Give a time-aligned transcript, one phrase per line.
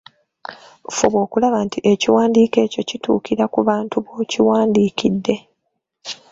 [0.97, 5.35] Fuba okulaba nti ekiwandiiko ekyo kituukira ku bantu b'okiwandiikidde.